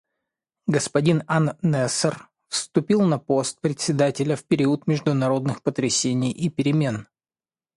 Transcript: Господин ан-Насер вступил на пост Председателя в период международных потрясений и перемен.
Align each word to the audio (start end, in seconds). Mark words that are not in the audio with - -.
Господин 0.65 1.21
ан-Насер 1.27 2.27
вступил 2.47 3.03
на 3.03 3.19
пост 3.19 3.61
Председателя 3.61 4.35
в 4.35 4.43
период 4.43 4.87
международных 4.87 5.61
потрясений 5.61 6.31
и 6.31 6.49
перемен. 6.49 7.07